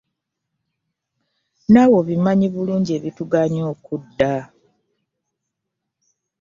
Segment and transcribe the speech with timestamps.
[1.71, 4.33] Naawe obimanyi bulungi ebitugaanyi okudda.